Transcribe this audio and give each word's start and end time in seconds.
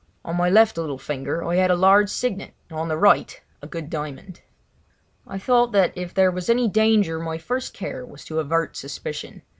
On 0.25 0.35
my 0.35 0.49
left 0.49 0.79
little 0.79 0.97
finger 0.97 1.43
I 1.43 1.57
had 1.57 1.69
a 1.69 1.75
large 1.75 2.09
signet 2.09 2.55
and 2.71 2.79
on 2.79 2.87
the 2.87 2.97
right 2.97 3.39
a 3.61 3.67
good 3.67 3.87
diamond. 3.91 4.41
I 5.27 5.37
thought 5.37 5.73
that 5.73 5.95
if 5.95 6.11
there 6.11 6.31
was 6.31 6.49
any 6.49 6.67
danger 6.67 7.19
my 7.19 7.37
first 7.37 7.75
care 7.75 8.03
was 8.03 8.25
to 8.25 8.39
avert 8.39 8.75
suspicion. 8.75 9.43